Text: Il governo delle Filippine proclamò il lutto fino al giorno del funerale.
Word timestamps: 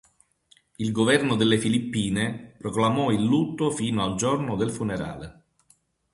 Il 0.79 0.91
governo 0.91 1.35
delle 1.35 1.59
Filippine 1.59 2.55
proclamò 2.57 3.11
il 3.11 3.21
lutto 3.23 3.69
fino 3.69 4.03
al 4.03 4.15
giorno 4.15 4.55
del 4.55 4.71
funerale. 4.71 5.43